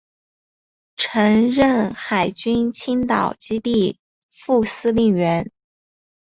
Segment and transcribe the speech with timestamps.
[0.97, 3.99] 曾任海军青岛基地
[4.31, 5.51] 副司令员。